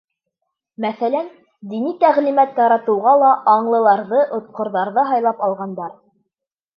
Мәҫәлән: 0.83 1.27
Дини 1.73 1.91
тәғлимәт 2.03 2.55
таратыуға 2.59 3.13
ла 3.23 3.29
аңлыларҙы, 3.53 4.23
отҡорҙарҙы 4.39 5.05
һайлап 5.11 5.45
алғандар. 5.49 5.93